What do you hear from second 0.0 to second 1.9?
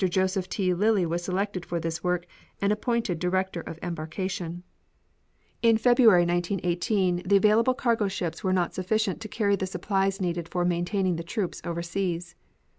Joseph T. Lilly was selected for